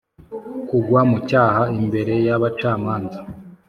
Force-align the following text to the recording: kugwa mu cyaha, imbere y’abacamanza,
kugwa 0.69 1.01
mu 1.09 1.17
cyaha, 1.29 1.63
imbere 1.79 2.13
y’abacamanza, 2.25 3.19